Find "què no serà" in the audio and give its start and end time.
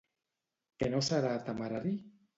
0.79-1.37